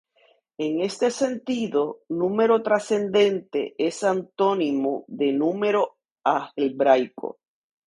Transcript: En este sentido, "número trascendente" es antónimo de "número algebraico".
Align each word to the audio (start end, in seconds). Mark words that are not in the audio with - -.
En 0.57 0.79
este 0.81 1.11
sentido, 1.11 1.99
"número 2.09 2.63
trascendente" 2.63 3.75
es 3.77 4.03
antónimo 4.03 5.05
de 5.07 5.31
"número 5.31 5.95
algebraico". 6.23 7.37